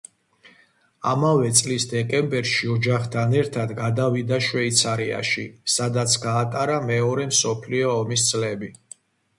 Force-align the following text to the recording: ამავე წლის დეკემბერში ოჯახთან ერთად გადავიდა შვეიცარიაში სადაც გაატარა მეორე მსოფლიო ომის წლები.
ამავე 1.09 1.51
წლის 1.59 1.85
დეკემბერში 1.91 2.71
ოჯახთან 2.77 3.35
ერთად 3.43 3.75
გადავიდა 3.83 4.41
შვეიცარიაში 4.47 5.47
სადაც 5.77 6.19
გაატარა 6.27 6.81
მეორე 6.91 7.29
მსოფლიო 7.35 7.95
ომის 8.03 8.27
წლები. 8.33 8.75